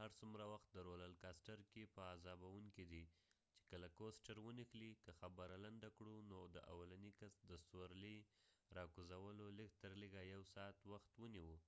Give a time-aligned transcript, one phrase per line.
[0.00, 3.04] هر څومره وخت د رولر کاستر roller coasterکې په عذابوونکې دي
[3.56, 3.88] چې کله
[4.46, 8.18] ونښلی، که خبره لنډه کړو نو د اولنی کس د سورلی
[8.76, 11.58] را کوزولو لږ تر لږه یو ساعت وخت ونیوه